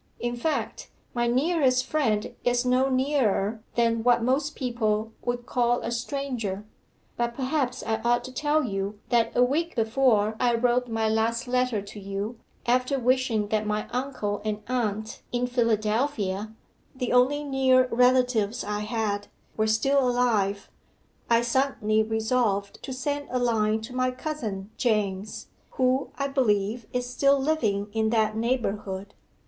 [0.19, 5.91] In fact, my nearest friend is no nearer than what most people would call a
[5.91, 6.65] stranger.
[7.17, 11.47] But perhaps I ought to tell you that a week before I wrote my last
[11.47, 16.51] letter to you, after wishing that my uncle and aunt in Philadelphia
[16.95, 20.71] (the only near relatives I had) were still alive,
[21.29, 27.07] I suddenly resolved to send a line to my cousin James, who, I believe, is
[27.07, 29.13] still living in that neighbourhood.